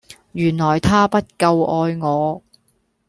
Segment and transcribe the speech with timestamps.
[0.31, 2.41] 原來她不夠愛我